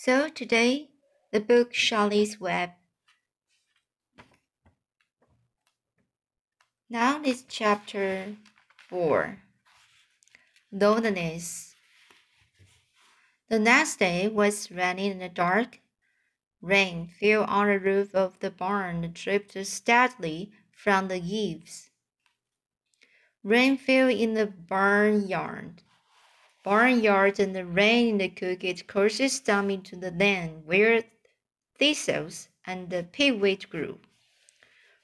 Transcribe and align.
So 0.00 0.28
today, 0.28 0.90
the 1.32 1.40
book 1.40 1.74
Charlotte's 1.74 2.38
Web. 2.38 2.70
Now 6.88 7.18
this 7.18 7.42
chapter 7.48 8.36
4 8.88 9.38
Loneliness. 10.70 11.74
The 13.48 13.58
next 13.58 13.98
day 13.98 14.28
was 14.28 14.70
in 14.70 15.18
the 15.18 15.28
dark. 15.28 15.80
Rain 16.62 17.08
fell 17.08 17.42
on 17.42 17.66
the 17.66 17.80
roof 17.80 18.14
of 18.14 18.38
the 18.38 18.52
barn 18.52 19.02
and 19.02 19.12
dripped 19.12 19.66
steadily 19.66 20.52
from 20.70 21.08
the 21.08 21.20
eaves. 21.20 21.90
Rain 23.42 23.76
fell 23.76 24.08
in 24.08 24.34
the 24.34 24.46
barnyard 24.46 25.82
barnyard 26.68 27.40
and 27.40 27.56
the 27.56 27.64
rain 27.64 28.08
in 28.08 28.18
the 28.18 28.28
crooked 28.28 28.86
courses 28.86 29.40
down 29.40 29.70
into 29.70 29.96
the 29.96 30.10
land 30.10 30.66
where 30.66 31.02
thistles 31.78 32.50
and 32.66 32.90
the 32.90 33.02
pigweed 33.02 33.66
grew. 33.70 33.98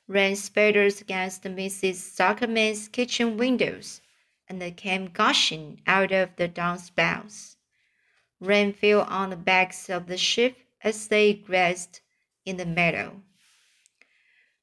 Rain 0.06 0.36
spatters 0.36 1.00
against 1.00 1.42
Mrs. 1.44 1.94
Zuckerman's 1.94 2.86
kitchen 2.88 3.38
windows 3.38 4.02
and 4.46 4.60
they 4.60 4.72
came 4.72 5.06
gushing 5.06 5.80
out 5.86 6.12
of 6.12 6.36
the 6.36 6.50
downspouts. 6.50 7.56
Rain 8.40 8.74
fell 8.74 9.00
on 9.00 9.30
the 9.30 9.36
backs 9.36 9.88
of 9.88 10.06
the 10.06 10.18
sheep 10.18 10.58
as 10.82 11.08
they 11.08 11.32
grazed 11.32 12.00
in 12.44 12.58
the 12.58 12.66
meadow. 12.66 13.22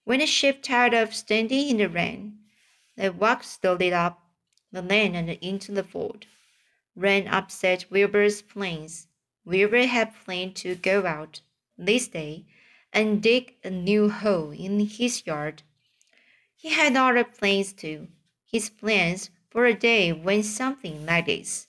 When 0.04 0.20
the 0.20 0.28
sheep 0.28 0.62
tired 0.62 0.94
of 0.94 1.16
standing 1.16 1.68
in 1.68 1.78
the 1.78 1.90
rain, 1.90 2.38
they 2.96 3.10
walked 3.10 3.46
slowly 3.46 3.92
up 3.92 4.22
the 4.72 4.84
lane 4.84 5.16
and 5.16 5.32
into 5.32 5.72
the 5.72 5.84
fold. 5.84 6.28
Rain 6.96 7.28
upset 7.28 7.90
Wilbur's 7.90 8.42
plans. 8.42 9.08
Wilbur 9.46 9.86
had 9.88 10.14
planned 10.26 10.56
to 10.58 10.76
go 10.76 11.06
out 11.06 11.42
this 11.78 12.10
day 12.10 12.46
and 12.92 13.24
dig 13.24 13.56
a 13.64 13.70
new 13.70 14.10
hole 14.10 14.52
in 14.52 14.80
his 14.82 15.26
yard. 15.26 15.64
He 16.56 16.70
had 16.70 16.98
other 16.98 17.24
plans 17.24 17.72
too. 17.72 18.10
His 18.46 18.70
plans 18.70 19.30
for 19.50 19.66
a 19.66 19.74
day 19.74 20.12
went 20.12 20.46
something 20.46 21.06
like 21.06 21.28
this. 21.28 21.68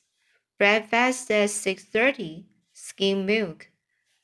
Breakfast 0.59 1.31
at 1.31 1.49
6.30, 1.51 2.45
skim 2.73 3.25
milk, 3.25 3.71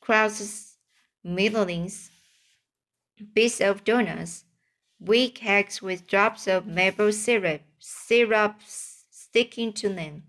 crusts, 0.01 0.79
middlings, 1.25 2.11
bits 3.35 3.61
of 3.61 3.85
donuts, 3.85 4.45
weak 4.99 5.45
eggs 5.45 5.81
with 5.81 6.09
drops 6.09 6.49
of 6.49 6.67
maple 6.67 7.13
syrup, 7.13 7.63
syrup 7.79 8.57
sticking 8.67 9.73
to 9.75 9.89
them 9.89 10.25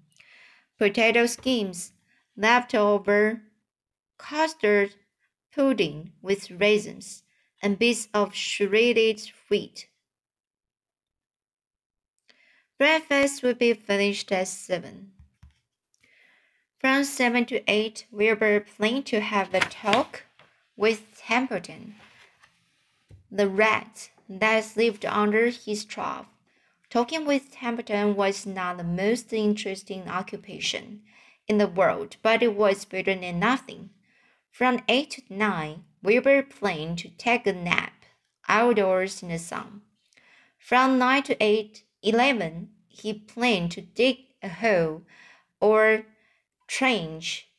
potato 0.79 1.25
skins, 1.25 1.91
leftover 2.35 3.41
custard 4.17 4.95
pudding 5.53 6.13
with 6.21 6.49
raisins, 6.51 7.23
and 7.61 7.77
bits 7.77 8.07
of 8.13 8.33
shredded 8.33 9.21
wheat. 9.49 9.87
Breakfast 12.77 13.43
would 13.43 13.59
be 13.59 13.73
finished 13.73 14.31
at 14.31 14.47
seven. 14.47 15.11
From 16.79 17.03
seven 17.03 17.45
to 17.47 17.61
eight, 17.69 18.05
we 18.09 18.27
Wilbur 18.27 18.61
planned 18.61 19.05
to 19.07 19.19
have 19.19 19.53
a 19.53 19.59
talk 19.59 20.23
with 20.77 21.17
Templeton, 21.17 21.95
the 23.29 23.49
rat 23.49 24.11
that 24.29 24.77
lived 24.77 25.05
under 25.05 25.49
his 25.49 25.83
trough. 25.83 26.27
Talking 26.89 27.25
with 27.25 27.51
Templeton 27.51 28.15
was 28.15 28.47
not 28.47 28.77
the 28.77 28.83
most 28.83 29.31
interesting 29.31 30.09
occupation 30.09 31.01
in 31.47 31.59
the 31.59 31.67
world, 31.67 32.17
but 32.23 32.41
it 32.41 32.55
was 32.55 32.83
better 32.85 33.13
than 33.13 33.39
nothing. 33.39 33.91
From 34.51 34.81
eight 34.87 35.11
to 35.11 35.21
nine, 35.29 35.83
we 36.01 36.19
were 36.19 36.41
planned 36.41 36.97
to 36.99 37.09
take 37.09 37.45
a 37.45 37.53
nap 37.53 37.93
outdoors 38.47 39.21
in 39.21 39.29
the 39.29 39.37
sun. 39.37 39.81
From 40.57 40.97
nine 40.97 41.21
to 41.23 41.37
eight, 41.43 41.83
eleven, 42.01 42.69
he 42.87 43.13
planned 43.13 43.71
to 43.73 43.81
dig 43.81 44.17
a 44.41 44.49
hole 44.49 45.03
or 45.61 46.05
trench 46.67 47.49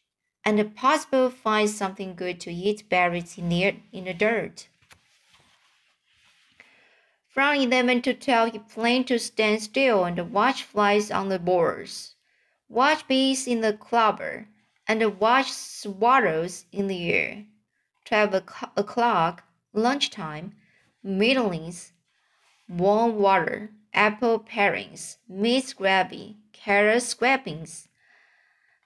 and 0.45 0.75
possibly 0.75 1.31
find 1.31 1.71
something 1.71 2.17
good 2.17 2.41
to 2.41 2.53
eat 2.53 2.89
buried 2.89 3.27
the, 3.27 3.77
in 3.93 4.05
the 4.05 4.15
dirt. 4.15 4.70
From 7.31 7.55
11 7.55 8.03
to 8.03 8.15
12, 8.15 8.53
he 8.53 8.59
planned 8.59 9.07
to 9.07 9.17
stand 9.21 9.63
still 9.63 10.05
and 10.05 10.33
watch 10.33 10.65
flies 10.65 11.13
on 11.13 11.29
the 11.29 11.39
boards, 11.39 12.17
watch 12.69 13.07
bees 13.07 13.47
in 13.47 13.61
the 13.61 13.73
clover, 13.73 14.49
and 14.89 15.21
watch 15.21 15.53
swallows 15.53 16.65
in 16.73 16.89
the 16.89 17.13
air. 17.13 17.45
12 18.05 18.35
o'clock, 18.77 19.45
lunchtime, 19.73 20.57
middlings, 21.05 21.93
warm 22.69 23.21
water, 23.21 23.71
apple 23.95 24.41
parings, 24.41 25.19
meat 25.29 25.73
gravy, 25.77 26.37
carrot 26.53 27.05
scrapings, 27.05 27.87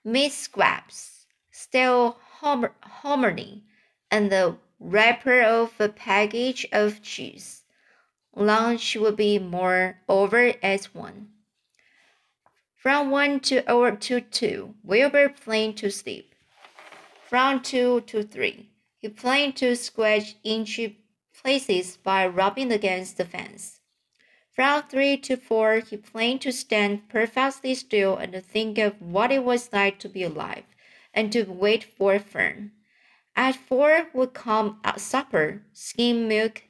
meat 0.04 0.32
scraps, 0.32 1.24
stale 1.50 2.18
hominy, 2.42 3.64
and 4.10 4.30
the 4.30 4.58
wrapper 4.78 5.40
of 5.40 5.72
a 5.80 5.88
package 5.88 6.66
of 6.72 7.00
cheese. 7.00 7.63
Lunch 8.36 8.96
would 8.96 9.16
be 9.16 9.38
more 9.38 10.00
over 10.08 10.54
at 10.62 10.84
one. 10.86 11.28
From 12.76 13.10
one 13.10 13.40
to 13.40 13.68
over 13.70 13.92
to 13.92 14.20
two, 14.20 14.74
Wilbur 14.82 15.28
planned 15.28 15.76
to 15.78 15.90
sleep. 15.90 16.34
From 17.28 17.62
two 17.62 18.02
to 18.02 18.22
three, 18.22 18.70
he 18.98 19.08
planned 19.08 19.56
to 19.56 19.74
scratch 19.76 20.36
into 20.44 20.94
places 21.40 21.96
by 21.96 22.26
rubbing 22.26 22.72
against 22.72 23.16
the 23.16 23.24
fence. 23.24 23.80
From 24.54 24.82
three 24.82 25.16
to 25.18 25.36
four, 25.36 25.80
he 25.80 25.96
planned 25.96 26.42
to 26.42 26.52
stand 26.52 27.08
perfectly 27.08 27.74
still 27.74 28.16
and 28.16 28.44
think 28.44 28.78
of 28.78 29.00
what 29.00 29.32
it 29.32 29.44
was 29.44 29.72
like 29.72 29.98
to 30.00 30.08
be 30.08 30.22
alive 30.22 30.64
and 31.12 31.32
to 31.32 31.44
wait 31.44 31.84
for 31.84 32.18
Fern. 32.18 32.72
At 33.36 33.56
four 33.56 34.08
would 34.12 34.32
come 34.34 34.80
supper, 34.96 35.62
skim 35.72 36.28
milk, 36.28 36.62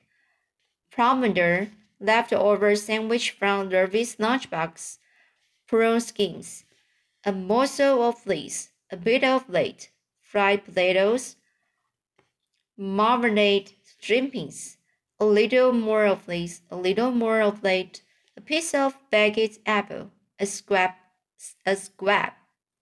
provender, 0.94 1.70
leftover 1.98 2.76
sandwich 2.76 3.32
from 3.32 3.68
Lurvy's 3.68 4.14
lunchbox, 4.16 4.98
prawn 5.66 6.00
skins, 6.00 6.64
a 7.24 7.32
morsel 7.32 8.00
of 8.02 8.24
lace, 8.26 8.70
a 8.92 8.96
bit 8.96 9.24
of 9.24 9.48
late, 9.48 9.90
fried 10.20 10.64
potatoes, 10.64 11.34
marmalade 12.76 13.72
drippings, 14.00 14.76
a 15.18 15.24
little 15.24 15.72
more 15.72 16.04
of 16.04 16.28
lace, 16.28 16.62
a 16.70 16.76
little 16.76 17.10
more 17.10 17.40
of 17.40 17.64
late, 17.64 18.02
a 18.36 18.40
piece 18.40 18.72
of 18.72 18.96
baked 19.10 19.58
apple, 19.66 20.12
a 20.38 20.46
scrap, 20.46 20.96
a 21.66 21.74
scrap 21.74 22.38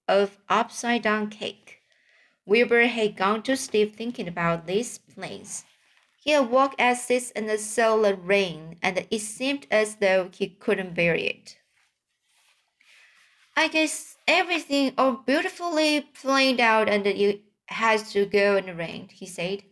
of 0.06 0.39
upside 0.51 1.03
down 1.03 1.31
cake. 1.31 1.81
Wilbur 2.45 2.89
had 2.89 3.17
gone 3.17 3.43
to 3.45 3.56
sleep 3.56 3.97
thinking 3.97 4.28
about 4.28 4.67
these 4.67 4.99
plans. 4.99 5.65
He 6.25 6.34
awoke 6.34 6.77
at 6.78 6.99
six 6.99 7.33
and 7.33 7.50
saw 7.59 7.97
the 7.97 8.15
rain, 8.15 8.78
and 8.81 9.05
it 9.10 9.19
seemed 9.19 9.66
as 9.72 9.97
though 9.97 10.31
he 10.33 10.50
couldn't 10.50 10.94
bear 10.94 11.16
it. 11.16 11.59
I 13.56 13.66
guess 13.66 14.16
everything 14.28 14.94
all 14.97 15.15
beautifully 15.15 16.00
planned 16.00 16.60
out 16.60 16.88
and 16.88 17.05
it 17.09 17.43
has 17.66 18.12
to 18.12 18.25
go 18.25 18.56
in 18.56 18.66
the 18.66 18.75
rain, 18.75 19.09
he 19.09 19.27
said. 19.27 19.65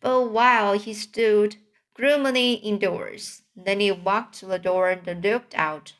But 0.00 0.30
while 0.30 0.78
he 0.78 0.94
stood 0.94 1.56
gloomily 1.94 2.52
indoors, 2.52 3.42
then 3.56 3.80
he 3.80 3.90
walked 3.90 4.36
to 4.36 4.46
the 4.46 4.60
door 4.60 4.88
and 4.90 5.24
looked 5.24 5.56
out. 5.56 5.94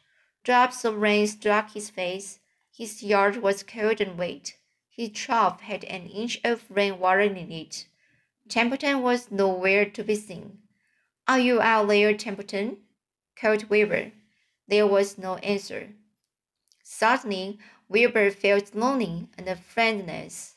Drops 0.45 0.85
of 0.85 0.99
rain 0.99 1.27
struck 1.27 1.73
his 1.73 1.91
face. 1.91 2.39
His 2.73 3.03
yard 3.03 3.39
was 3.39 3.65
cold 3.65 4.01
and 4.01 4.17
wet. 4.17 4.55
His 4.89 5.11
trough 5.11 5.61
had 5.63 5.83
an 5.85 6.07
inch 6.07 6.39
of 6.45 6.65
rain 6.71 7.01
water 7.01 7.23
in 7.23 7.51
it. 7.51 7.89
Templeton 8.49 9.03
was 9.03 9.31
nowhere 9.31 9.85
to 9.85 10.05
be 10.05 10.15
seen. 10.15 10.59
Are 11.27 11.41
you 11.41 11.61
out 11.61 11.89
there, 11.89 12.17
Templeton? 12.17 12.79
called 13.35 13.69
Wilbur. 13.69 14.13
There 14.69 14.87
was 14.87 15.19
no 15.19 15.37
answer. 15.39 15.89
Suddenly, 16.85 17.59
Wilbur 17.89 18.31
felt 18.31 18.75
lonely 18.75 19.29
and 19.37 19.59
friendless. 19.59 20.55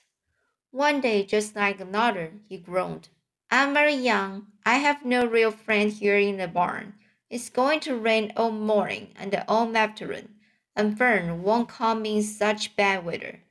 One 0.70 1.02
day, 1.02 1.24
just 1.24 1.56
like 1.56 1.80
another, 1.80 2.34
he 2.48 2.58
groaned. 2.58 3.10
I'm 3.50 3.74
very 3.74 3.96
young. 3.96 4.48
I 4.64 4.76
have 4.76 5.04
no 5.04 5.26
real 5.26 5.50
friend 5.50 5.92
here 5.92 6.18
in 6.20 6.38
the 6.38 6.48
barn. 6.48 6.94
It's 7.32 7.50
going 7.50 7.80
to 7.82 7.96
rain 7.96 8.32
all 8.38 8.52
morning 8.52 9.14
and 9.16 9.44
all 9.48 9.76
afternoon, 9.76 10.36
and 10.76 10.96
Fern 10.96 11.42
won't 11.42 11.70
come 11.70 12.06
in 12.06 12.22
such 12.22 12.76
bad 12.76 13.04
weather. 13.04 13.42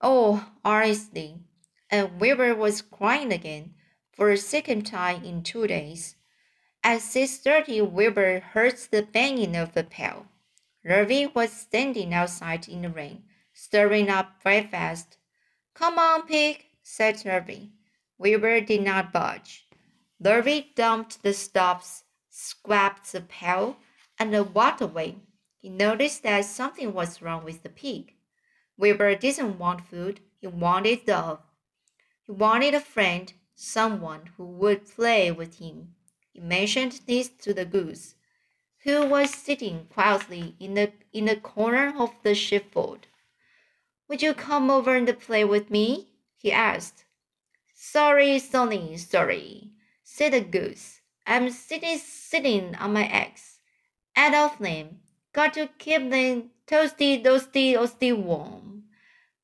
Oh, 0.00 0.48
honestly. 0.64 1.36
And 1.90 2.18
Wilbur 2.18 2.54
was 2.54 2.80
crying 2.80 3.32
again 3.32 3.74
for 4.12 4.30
a 4.30 4.36
second 4.36 4.82
time 4.86 5.24
in 5.24 5.42
two 5.42 5.66
days. 5.66 6.16
At 6.84 7.00
6.30, 7.00 7.90
Wilbur 7.90 8.40
heard 8.40 8.76
the 8.90 9.02
banging 9.02 9.56
of 9.56 9.74
the 9.74 9.84
pail. 9.84 10.26
Lurvy 10.84 11.32
was 11.32 11.52
standing 11.52 12.12
outside 12.12 12.68
in 12.68 12.82
the 12.82 12.88
rain, 12.88 13.22
stirring 13.52 14.10
up 14.10 14.42
breakfast. 14.42 15.16
Come 15.74 15.98
on, 15.98 16.26
pig, 16.26 16.64
said 16.82 17.16
Lurvy. 17.24 17.70
Wilbur 18.18 18.60
did 18.60 18.82
not 18.82 19.12
budge. 19.12 19.66
Lurvy 20.22 20.74
dumped 20.74 21.22
the 21.22 21.32
stuffs, 21.32 22.04
swept 22.28 23.12
the 23.12 23.20
pail, 23.20 23.76
and 24.18 24.54
walked 24.54 24.80
away. 24.80 25.16
He 25.60 25.68
noticed 25.68 26.24
that 26.24 26.44
something 26.44 26.92
was 26.92 27.22
wrong 27.22 27.44
with 27.44 27.62
the 27.62 27.68
pig. 27.68 28.14
Wilbur 28.76 29.14
didn't 29.14 29.58
want 29.58 29.86
food, 29.86 30.20
he 30.40 30.48
wanted 30.48 31.06
love. 31.06 31.40
He 32.24 32.32
wanted 32.32 32.74
a 32.74 32.80
friend, 32.80 33.32
someone 33.62 34.22
who 34.36 34.44
would 34.44 34.90
play 34.90 35.30
with 35.30 35.58
him. 35.58 35.94
He 36.32 36.40
mentioned 36.40 37.00
this 37.06 37.28
to 37.28 37.54
the 37.54 37.64
goose, 37.64 38.16
who 38.84 39.06
was 39.06 39.30
sitting 39.30 39.86
quietly 39.86 40.56
in 40.58 40.74
the, 40.74 40.92
in 41.12 41.26
the 41.26 41.36
corner 41.36 41.94
of 41.96 42.10
the 42.22 42.34
sheepfold. 42.34 43.06
Would 44.08 44.20
you 44.20 44.34
come 44.34 44.70
over 44.70 44.96
and 44.96 45.18
play 45.20 45.44
with 45.44 45.70
me? 45.70 46.08
he 46.36 46.50
asked. 46.50 47.04
Sorry, 47.72 48.38
Sonny, 48.38 48.96
sorry, 48.96 49.70
said 50.02 50.32
the 50.32 50.40
goose. 50.40 51.00
I'm 51.26 51.50
sitting, 51.50 51.98
sitting 51.98 52.74
on 52.74 52.92
my 52.92 53.06
eggs. 53.06 53.58
Out 54.16 54.34
of 54.34 54.58
them, 54.58 55.00
got 55.32 55.54
to 55.54 55.68
keep 55.78 56.10
them 56.10 56.50
toasty, 56.66 57.22
toasty, 57.22 57.74
toasty 57.74 58.16
warm. 58.16 58.84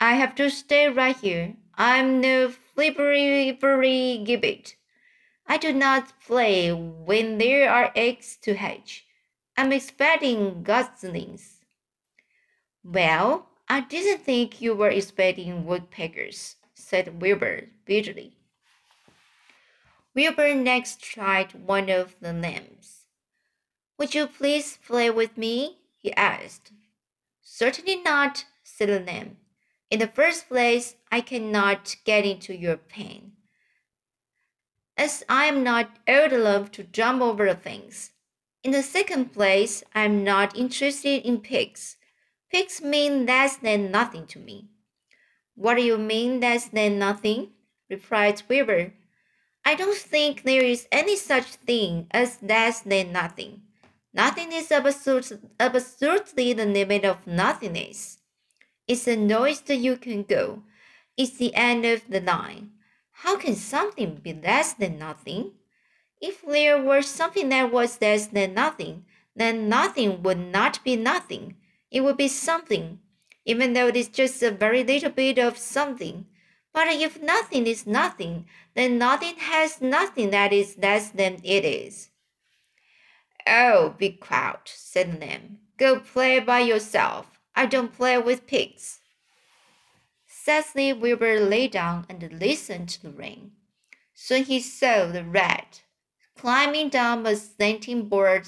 I 0.00 0.14
have 0.14 0.34
to 0.36 0.50
stay 0.50 0.88
right 0.88 1.16
here. 1.16 1.54
I'm 1.80 2.20
no 2.20 2.48
flippery, 2.48 3.56
gibbet. 4.26 4.74
I 5.46 5.58
do 5.58 5.72
not 5.72 6.20
play 6.20 6.72
when 6.72 7.38
there 7.38 7.70
are 7.70 7.92
eggs 7.94 8.36
to 8.42 8.56
hatch. 8.56 9.06
I'm 9.56 9.72
expecting 9.72 10.64
goslings. 10.64 11.64
Well, 12.82 13.46
I 13.68 13.82
didn't 13.82 14.24
think 14.24 14.60
you 14.60 14.74
were 14.74 14.90
expecting 14.90 15.66
woodpeckers, 15.66 16.56
said 16.74 17.22
Wilbur 17.22 17.68
bitterly. 17.84 18.32
Wilbur 20.16 20.56
next 20.56 21.00
tried 21.00 21.54
one 21.54 21.88
of 21.90 22.16
the 22.20 22.32
lambs. 22.32 23.04
Would 23.98 24.16
you 24.16 24.26
please 24.26 24.78
play 24.84 25.10
with 25.10 25.38
me? 25.38 25.78
he 25.96 26.12
asked. 26.14 26.72
Certainly 27.40 28.02
not, 28.02 28.46
said 28.64 28.88
the 28.88 28.98
lamb. 28.98 29.36
In 29.90 30.00
the 30.00 30.06
first 30.06 30.48
place, 30.48 30.96
I 31.10 31.22
cannot 31.22 31.96
get 32.04 32.26
into 32.26 32.54
your 32.54 32.76
pen, 32.76 33.32
as 34.98 35.24
I 35.28 35.46
am 35.46 35.64
not 35.64 35.98
old 36.06 36.32
enough 36.32 36.70
to 36.72 36.84
jump 36.84 37.22
over 37.22 37.54
things. 37.54 38.10
In 38.62 38.72
the 38.72 38.82
second 38.82 39.32
place, 39.32 39.82
I 39.94 40.02
am 40.02 40.24
not 40.24 40.56
interested 40.56 41.24
in 41.24 41.40
pigs. 41.40 41.96
Pigs 42.50 42.82
mean 42.82 43.24
less 43.24 43.56
than 43.56 43.90
nothing 43.90 44.26
to 44.26 44.38
me. 44.38 44.68
What 45.54 45.76
do 45.76 45.82
you 45.82 45.96
mean 45.96 46.40
less 46.40 46.68
than 46.68 46.98
nothing? 46.98 47.52
replied 47.88 48.42
Wilbur. 48.48 48.92
I 49.64 49.74
don't 49.74 49.96
think 49.96 50.42
there 50.42 50.64
is 50.64 50.86
any 50.92 51.16
such 51.16 51.46
thing 51.46 52.08
as 52.10 52.42
less 52.42 52.80
than 52.80 53.12
nothing. 53.12 53.62
Nothing 54.12 54.52
is 54.52 54.70
absurd, 54.70 55.50
absurdly 55.58 56.52
the 56.52 56.66
limit 56.66 57.04
of 57.04 57.26
nothingness. 57.26 58.17
It's 58.88 59.04
the 59.04 59.16
lowest 59.16 59.68
you 59.68 59.98
can 59.98 60.22
go. 60.22 60.62
It's 61.18 61.36
the 61.36 61.54
end 61.54 61.84
of 61.84 62.08
the 62.08 62.22
line. 62.22 62.70
How 63.12 63.36
can 63.36 63.54
something 63.54 64.14
be 64.16 64.32
less 64.32 64.72
than 64.72 64.98
nothing? 64.98 65.52
If 66.22 66.40
there 66.42 66.82
were 66.82 67.02
something 67.02 67.50
that 67.50 67.70
was 67.70 68.00
less 68.00 68.28
than 68.28 68.54
nothing, 68.54 69.04
then 69.36 69.68
nothing 69.68 70.22
would 70.22 70.38
not 70.38 70.82
be 70.84 70.96
nothing. 70.96 71.56
It 71.90 72.00
would 72.00 72.16
be 72.16 72.28
something, 72.28 73.00
even 73.44 73.74
though 73.74 73.88
it 73.88 73.96
is 73.96 74.08
just 74.08 74.42
a 74.42 74.50
very 74.50 74.82
little 74.82 75.10
bit 75.10 75.38
of 75.38 75.58
something. 75.58 76.26
But 76.72 76.88
if 76.88 77.20
nothing 77.20 77.66
is 77.66 77.86
nothing, 77.86 78.46
then 78.74 78.98
nothing 78.98 79.36
has 79.36 79.82
nothing 79.82 80.30
that 80.30 80.52
is 80.52 80.78
less 80.78 81.10
than 81.10 81.40
it 81.44 81.64
is. 81.64 82.10
Oh, 83.46 83.94
be 83.98 84.10
quiet, 84.10 84.60
said 84.64 85.12
the 85.12 85.26
Lamb. 85.26 85.58
Go 85.76 86.00
play 86.00 86.40
by 86.40 86.60
yourself. 86.60 87.37
I 87.58 87.66
don't 87.66 87.92
play 87.92 88.16
with 88.16 88.46
pigs. 88.46 89.00
Cecily 90.28 90.92
Wilbur 90.92 91.40
lay 91.40 91.66
down 91.66 92.06
and 92.08 92.40
listened 92.40 92.88
to 92.90 93.02
the 93.02 93.10
rain. 93.10 93.50
Soon 94.14 94.44
he 94.44 94.60
saw 94.60 95.06
the 95.06 95.24
rat 95.24 95.82
climbing 96.36 96.88
down 96.88 97.26
a 97.26 97.34
slanting 97.34 98.08
board 98.08 98.46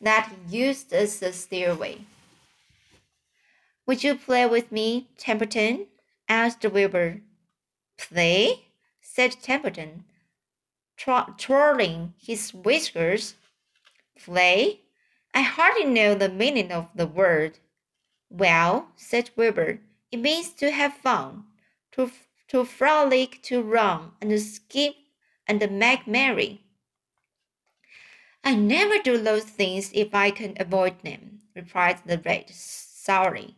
that 0.00 0.32
used 0.48 0.92
as 0.92 1.20
a 1.22 1.32
stairway. 1.32 2.02
Would 3.86 4.04
you 4.04 4.14
play 4.14 4.46
with 4.46 4.70
me, 4.70 5.08
Templeton? 5.18 5.88
asked 6.28 6.64
Wilbur. 6.64 7.22
Play? 7.98 8.66
said 9.00 9.42
Templeton, 9.42 10.04
twirling 10.96 12.14
his 12.16 12.54
whiskers. 12.54 13.34
Play? 14.24 14.82
I 15.34 15.40
hardly 15.40 15.84
know 15.84 16.14
the 16.14 16.28
meaning 16.28 16.70
of 16.70 16.90
the 16.94 17.08
word. 17.08 17.58
Well, 18.30 18.92
said 18.94 19.30
Wilbur, 19.34 19.80
it 20.12 20.18
means 20.18 20.52
to 20.54 20.70
have 20.70 20.94
fun, 20.94 21.44
to, 21.92 22.12
to 22.48 22.64
frolic, 22.64 23.42
to 23.42 23.60
run, 23.60 24.12
and 24.20 24.40
skip, 24.40 24.94
and 25.48 25.78
make 25.78 26.06
merry. 26.06 26.62
I 28.44 28.54
never 28.54 29.02
do 29.02 29.18
those 29.18 29.44
things 29.44 29.90
if 29.92 30.14
I 30.14 30.30
can 30.30 30.54
avoid 30.58 31.02
them, 31.02 31.40
replied 31.56 31.98
the 32.06 32.18
rat 32.18 32.50
sourly. 32.50 33.56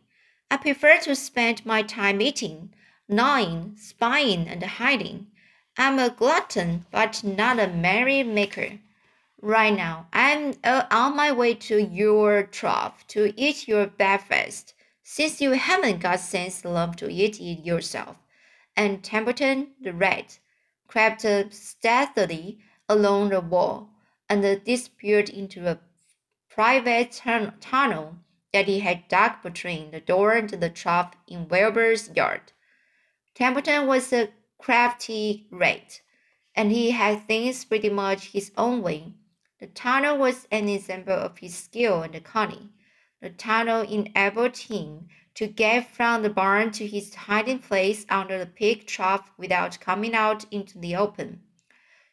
I 0.49 0.57
prefer 0.57 0.97
to 1.01 1.15
spend 1.15 1.65
my 1.65 1.83
time 1.83 2.19
eating, 2.19 2.73
gnawing, 3.07 3.75
spying, 3.77 4.47
and 4.47 4.63
hiding. 4.63 5.27
I'm 5.77 5.99
a 5.99 6.09
glutton, 6.09 6.85
but 6.91 7.23
not 7.23 7.59
a 7.59 7.67
merry 7.67 8.23
maker. 8.23 8.79
Right 9.45 9.75
now, 9.75 10.07
I'm 10.13 10.53
uh, 10.63 10.85
on 10.89 11.17
my 11.17 11.33
way 11.33 11.53
to 11.55 11.77
your 11.77 12.43
trough 12.43 13.05
to 13.07 13.33
eat 13.35 13.67
your 13.67 13.87
breakfast, 13.87 14.73
since 15.03 15.41
you 15.41 15.51
haven't 15.51 15.99
got 15.99 16.21
sense 16.21 16.63
enough 16.63 16.95
to 16.95 17.11
eat 17.11 17.41
it 17.41 17.65
yourself. 17.65 18.15
And 18.77 19.03
Templeton, 19.03 19.71
the 19.81 19.91
rat, 19.91 20.39
crept 20.87 21.25
stealthily 21.53 22.59
along 22.87 23.31
the 23.31 23.41
wall 23.41 23.89
and 24.29 24.63
disappeared 24.63 25.27
into 25.27 25.69
a 25.69 25.81
private 26.49 27.11
tun 27.11 27.55
tunnel 27.59 28.15
that 28.53 28.67
he 28.67 28.79
had 28.79 29.09
dug 29.09 29.43
between 29.43 29.91
the 29.91 29.99
door 29.99 30.31
and 30.31 30.51
the 30.51 30.69
trough 30.69 31.15
in 31.27 31.49
Wilbur's 31.49 32.09
yard. 32.15 32.53
Templeton 33.35 33.87
was 33.87 34.13
a 34.13 34.29
crafty 34.57 35.47
rat, 35.51 35.99
and 36.55 36.71
he 36.71 36.91
had 36.91 37.27
things 37.27 37.65
pretty 37.65 37.89
much 37.89 38.31
his 38.31 38.53
own 38.55 38.81
way. 38.81 39.15
The 39.63 39.69
tunnel 39.69 40.17
was 40.17 40.45
an 40.51 40.67
example 40.67 41.13
of 41.13 41.37
his 41.37 41.55
skill 41.55 42.01
and 42.01 42.21
cunning. 42.21 42.73
The 43.21 43.29
tunnel 43.29 43.83
enabled 43.83 44.57
him 44.57 45.07
to 45.35 45.47
get 45.47 45.89
from 45.89 46.21
the 46.21 46.29
barn 46.29 46.71
to 46.71 46.85
his 46.85 47.15
hiding 47.15 47.59
place 47.59 48.05
under 48.09 48.37
the 48.37 48.45
pig 48.45 48.87
trough 48.87 49.31
without 49.37 49.79
coming 49.79 50.13
out 50.13 50.43
into 50.51 50.77
the 50.79 50.97
open. 50.97 51.43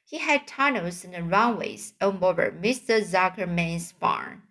He 0.05 0.19
had 0.19 0.47
tunnels 0.47 1.05
and 1.05 1.29
runways 1.29 1.95
all 2.01 2.25
over 2.25 2.53
Mr. 2.53 3.03
Zuckerman's 3.03 3.91
barn 3.91 4.43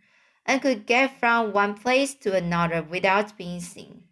and 0.46 0.62
could 0.62 0.86
get 0.86 1.22
from 1.22 1.54
one 1.54 1.76
place 1.76 2.14
to 2.16 2.36
another 2.36 2.84
without 2.84 3.38
being 3.38 3.62
seen. 3.62 4.04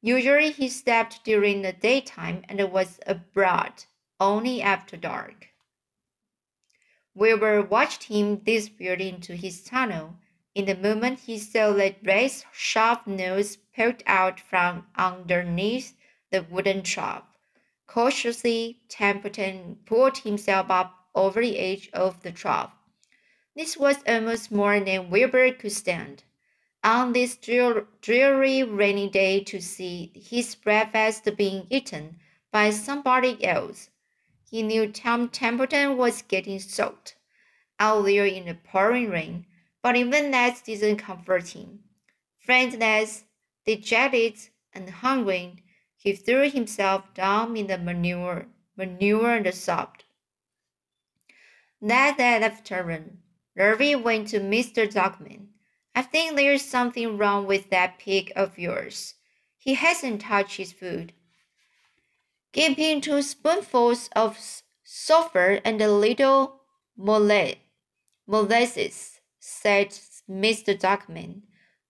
Usually 0.00 0.52
he 0.52 0.68
slept 0.68 1.24
during 1.24 1.62
the 1.62 1.72
daytime 1.72 2.44
and 2.48 2.60
was 2.70 3.00
abroad 3.08 3.86
only 4.20 4.62
after 4.62 4.96
dark. 4.96 5.49
Wilbur 7.20 7.60
watched 7.60 8.04
him 8.04 8.36
disappear 8.36 8.94
into 8.94 9.36
his 9.36 9.62
tunnel. 9.62 10.16
In 10.54 10.64
the 10.64 10.74
moment 10.74 11.20
he 11.20 11.38
saw 11.38 11.70
that 11.74 11.98
Ray's 12.02 12.46
sharp 12.50 13.06
nose 13.06 13.58
poked 13.76 14.02
out 14.06 14.40
from 14.40 14.86
underneath 14.96 15.94
the 16.30 16.42
wooden 16.42 16.82
trough. 16.82 17.24
Cautiously, 17.86 18.80
Templeton 18.88 19.80
pulled 19.84 20.16
himself 20.16 20.70
up 20.70 20.94
over 21.14 21.42
the 21.42 21.58
edge 21.58 21.90
of 21.92 22.22
the 22.22 22.32
trough. 22.32 22.72
This 23.54 23.76
was 23.76 24.02
almost 24.08 24.50
more 24.50 24.80
than 24.80 25.10
Wilbur 25.10 25.52
could 25.52 25.72
stand. 25.72 26.24
On 26.82 27.12
this 27.12 27.36
dreary 27.36 28.62
rainy 28.62 29.10
day 29.10 29.44
to 29.44 29.60
see 29.60 30.10
his 30.14 30.54
breakfast 30.54 31.28
being 31.36 31.66
eaten 31.68 32.18
by 32.50 32.70
somebody 32.70 33.44
else. 33.44 33.90
He 34.50 34.64
knew 34.64 34.90
Tom 34.90 35.28
Templeton 35.28 35.96
was 35.96 36.22
getting 36.22 36.58
soaked 36.58 37.14
out 37.78 38.02
there 38.02 38.26
in 38.26 38.46
the 38.46 38.54
pouring 38.54 39.08
rain, 39.08 39.46
but 39.80 39.94
even 39.94 40.32
that 40.32 40.64
didn't 40.64 40.96
comfort 40.96 41.50
him. 41.50 41.84
Friendless, 42.36 43.26
dejected, 43.64 44.38
and 44.72 44.90
hungry, 44.90 45.62
he 45.96 46.14
threw 46.14 46.50
himself 46.50 47.14
down 47.14 47.56
in 47.56 47.68
the 47.68 47.78
manure, 47.78 48.48
manure 48.76 49.36
and 49.36 49.54
sobbed. 49.54 50.02
That 51.80 52.18
afternoon, 52.18 53.22
Lurvy 53.56 53.94
went 53.94 54.28
to 54.28 54.40
Mr. 54.40 54.92
Dogman. 54.92 55.50
I 55.94 56.02
think 56.02 56.34
there's 56.34 56.64
something 56.64 57.16
wrong 57.16 57.46
with 57.46 57.70
that 57.70 58.00
pig 58.00 58.32
of 58.34 58.58
yours. 58.58 59.14
He 59.58 59.74
hasn't 59.74 60.22
touched 60.22 60.56
his 60.56 60.72
food. 60.72 61.12
Give 62.52 62.76
him 62.76 63.00
two 63.00 63.22
spoonfuls 63.22 64.08
of 64.16 64.36
sulphur 64.82 65.60
and 65.64 65.80
a 65.80 65.90
little 65.90 66.62
molasses, 66.96 67.60
said 69.38 69.90
Mr. 70.28 70.76
Duckman. 70.76 71.42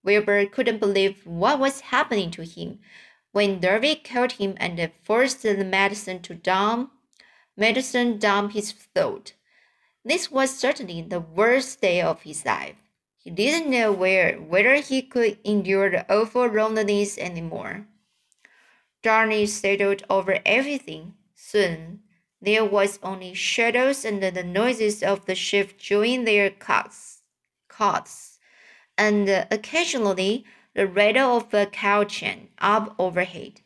Wilbur 0.03 0.45
couldn't 0.45 0.79
believe 0.79 1.25
what 1.25 1.59
was 1.59 1.81
happening 1.81 2.29
to 2.31 2.43
him. 2.43 2.79
When 3.31 3.59
Davy 3.59 3.95
caught 3.95 4.33
him 4.33 4.55
and 4.57 4.91
forced 5.03 5.41
the 5.41 5.63
medicine 5.63 6.21
to 6.23 6.35
dump, 6.35 6.91
medicine 7.57 8.19
dump 8.19 8.53
his 8.53 8.71
throat. 8.71 9.33
This 10.03 10.29
was 10.29 10.55
certainly 10.55 11.01
the 11.01 11.19
worst 11.19 11.81
day 11.81 12.01
of 12.01 12.21
his 12.21 12.45
life. 12.45 12.75
He 13.17 13.29
didn't 13.29 13.69
know 13.69 13.91
where, 13.91 14.37
whether 14.37 14.75
he 14.75 15.01
could 15.01 15.37
endure 15.43 15.89
the 15.89 16.11
awful 16.11 16.47
loneliness 16.47 17.17
anymore. 17.17 17.87
Darkness 19.03 19.53
settled 19.53 20.03
over 20.09 20.39
everything. 20.45 21.15
Soon, 21.33 22.01
there 22.41 22.65
was 22.65 22.99
only 23.03 23.33
shadows 23.33 24.05
and 24.05 24.21
the 24.21 24.43
noises 24.43 25.03
of 25.03 25.25
the 25.25 25.35
ship 25.35 25.77
chewing 25.77 26.25
their 26.25 26.49
cuts, 26.49 27.21
cuts, 27.67 28.39
and 28.97 29.27
occasionally 29.51 30.45
the 30.73 30.87
rattle 30.87 31.37
of 31.37 31.53
a 31.53 31.65
cow 31.65 32.03
chain 32.03 32.49
up 32.59 32.95
overhead. 32.97 33.61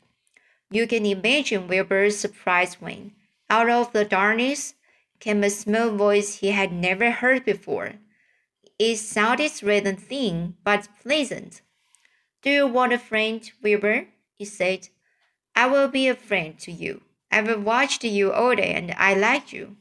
You 0.71 0.87
can 0.87 1.05
imagine 1.05 1.67
Wilbur's 1.67 2.17
surprise 2.17 2.81
when, 2.81 3.11
out 3.49 3.69
of 3.69 3.93
the 3.93 4.03
darkness, 4.03 4.73
came 5.19 5.43
a 5.43 5.49
small 5.49 5.91
voice 5.91 6.39
he 6.39 6.51
had 6.51 6.71
never 6.71 7.11
heard 7.11 7.45
before. 7.45 7.93
It 8.77 8.97
sounded 8.97 9.51
rather 9.63 9.93
thin, 9.93 10.55
but 10.63 10.89
pleasant. 11.01 11.61
Do 12.41 12.49
you 12.49 12.67
want 12.67 12.93
a 12.93 12.99
friend, 12.99 13.49
Wilbur? 13.61 14.07
he 14.33 14.45
said. 14.45 14.89
I 15.55 15.67
will 15.67 15.87
be 15.87 16.07
a 16.07 16.15
friend 16.15 16.59
to 16.59 16.71
you. 16.71 17.01
I've 17.31 17.63
watched 17.63 18.03
you 18.03 18.31
all 18.31 18.55
day 18.55 18.73
and 18.73 18.93
I 18.97 19.13
like 19.13 19.53
you. 19.53 19.77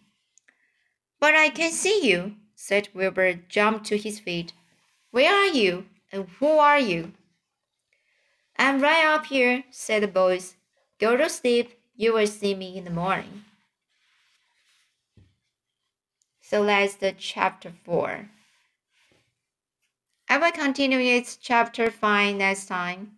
But 1.21 1.35
I 1.35 1.49
can 1.49 1.73
see 1.73 2.09
you, 2.09 2.37
said 2.55 2.89
Wilbur, 2.95 3.35
jumped 3.49 3.87
to 3.87 3.97
his 3.97 4.21
feet. 4.21 4.53
Where 5.11 5.35
are 5.35 5.53
you? 5.53 5.87
And 6.13 6.29
who 6.39 6.47
are 6.47 6.79
you? 6.79 7.13
I'm 8.57 8.81
right 8.81 9.05
up 9.05 9.27
here, 9.27 9.65
said 9.71 10.03
the 10.03 10.07
voice. 10.07 10.55
Go 11.01 11.17
to 11.17 11.29
sleep. 11.29 11.79
You 11.97 12.15
will 12.15 12.27
see 12.27 12.55
me 12.55 12.77
in 12.77 12.85
the 12.85 12.91
morning. 12.91 13.45
So 16.41 16.65
that's 16.65 16.95
the 16.95 17.13
chapter 17.13 17.73
4. 17.85 18.29
I 20.29 20.39
will 20.39 20.53
continue 20.53 20.99
its 20.99 21.37
chapter 21.37 21.91
5 21.91 22.37
next 22.37 22.67
time. 22.67 23.13